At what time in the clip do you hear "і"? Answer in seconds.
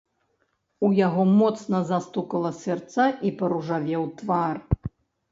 3.29-3.33